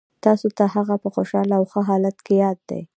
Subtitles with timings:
[0.23, 2.81] تاسو ته هغه په خوشحاله او ښه حالت کې یاد دی